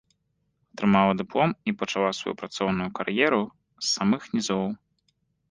[0.77, 4.65] Атрымала дыплом і пачала сваю працоўную кар'еру з самых нізоў.